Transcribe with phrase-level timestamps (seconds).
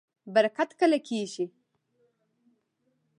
[0.33, 1.45] برکت کله کیږي؟